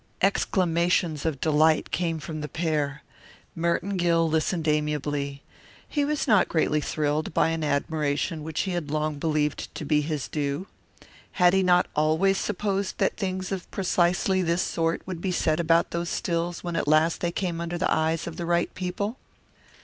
[0.23, 3.03] Exclamations of delight came from the pair.
[3.55, 5.43] Merton Gill listened amiably.
[5.87, 10.01] He was not greatly thrilled by an admiration which he had long believed to be
[10.01, 10.65] his due.
[11.33, 15.91] Had he not always supposed that things of precisely this sort would be said about
[15.91, 19.19] those stills when at last they came under the eyes of the right people?